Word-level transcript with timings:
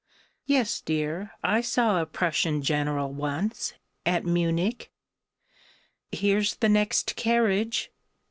_)...Yes, 0.47 0.81
dear, 0.83 1.33
I 1.43 1.61
saw 1.61 2.01
a 2.01 2.07
Prussian 2.07 2.63
General 2.63 3.13
once, 3.13 3.75
at 4.03 4.25
Munich. 4.25 4.91
"Here's 6.11 6.55
the 6.55 6.69
next 6.69 7.15
carriage!... 7.15 7.91